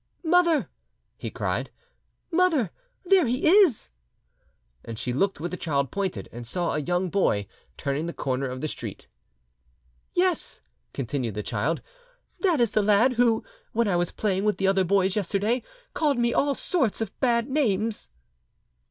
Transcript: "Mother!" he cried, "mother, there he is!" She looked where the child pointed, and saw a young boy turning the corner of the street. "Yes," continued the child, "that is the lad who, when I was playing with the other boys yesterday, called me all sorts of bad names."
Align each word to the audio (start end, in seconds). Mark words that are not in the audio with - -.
"Mother!" 0.23 0.67
he 1.15 1.29
cried, 1.29 1.69
"mother, 2.31 2.71
there 3.05 3.27
he 3.27 3.47
is!" 3.47 3.89
She 4.95 5.13
looked 5.13 5.39
where 5.39 5.49
the 5.49 5.55
child 5.57 5.91
pointed, 5.91 6.27
and 6.31 6.47
saw 6.47 6.73
a 6.73 6.79
young 6.79 7.11
boy 7.11 7.45
turning 7.77 8.07
the 8.07 8.11
corner 8.13 8.47
of 8.47 8.61
the 8.61 8.67
street. 8.67 9.05
"Yes," 10.15 10.59
continued 10.91 11.35
the 11.35 11.43
child, 11.43 11.83
"that 12.39 12.59
is 12.59 12.71
the 12.71 12.81
lad 12.81 13.13
who, 13.13 13.43
when 13.73 13.87
I 13.87 13.95
was 13.95 14.11
playing 14.11 14.43
with 14.43 14.57
the 14.57 14.65
other 14.65 14.83
boys 14.83 15.15
yesterday, 15.15 15.61
called 15.93 16.17
me 16.17 16.33
all 16.33 16.55
sorts 16.55 16.99
of 17.01 17.15
bad 17.19 17.47
names." 17.47 18.09